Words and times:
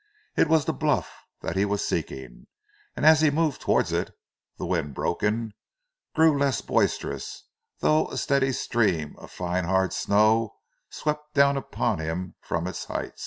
It 0.35 0.47
was 0.49 0.65
the 0.65 0.73
bluff 0.73 1.13
that 1.41 1.55
he 1.55 1.63
was 1.63 1.85
seeking, 1.87 2.47
and 2.95 3.05
as 3.05 3.21
he 3.21 3.29
moved 3.29 3.61
towards 3.61 3.91
it, 3.91 4.09
the 4.57 4.65
wind 4.65 4.95
broken, 4.95 5.53
grew 6.15 6.35
less 6.35 6.59
boisterous, 6.61 7.43
though 7.81 8.07
a 8.09 8.17
steady 8.17 8.51
stream 8.51 9.15
of 9.19 9.29
fine 9.29 9.65
hard 9.65 9.93
snow 9.93 10.55
swept 10.89 11.35
down 11.35 11.55
upon 11.55 11.99
him 11.99 12.33
from 12.41 12.65
its 12.65 12.85
height. 12.85 13.19